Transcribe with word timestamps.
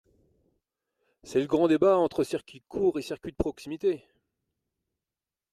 C’est 1.21 1.41
le 1.41 1.45
grand 1.45 1.67
débat 1.67 1.95
entre 1.95 2.23
circuit 2.23 2.63
court 2.67 2.97
et 2.97 3.03
circuit 3.03 3.33
de 3.33 3.37
proximité. 3.37 4.03